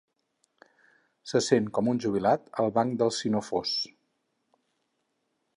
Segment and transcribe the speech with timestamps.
[1.33, 3.77] Se sent com un jubilat al banc del sinofós.